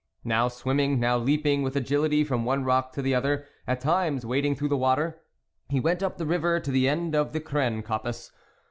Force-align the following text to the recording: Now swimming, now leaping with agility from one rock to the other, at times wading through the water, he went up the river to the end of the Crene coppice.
Now 0.23 0.47
swimming, 0.47 0.99
now 0.99 1.15
leaping 1.19 1.61
with 1.61 1.75
agility 1.75 2.23
from 2.23 2.43
one 2.43 2.63
rock 2.63 2.91
to 2.93 3.03
the 3.03 3.13
other, 3.13 3.45
at 3.67 3.81
times 3.81 4.25
wading 4.25 4.55
through 4.55 4.69
the 4.69 4.75
water, 4.75 5.21
he 5.69 5.79
went 5.79 6.01
up 6.01 6.17
the 6.17 6.25
river 6.25 6.59
to 6.59 6.71
the 6.71 6.89
end 6.89 7.13
of 7.13 7.33
the 7.33 7.39
Crene 7.39 7.83
coppice. 7.83 8.31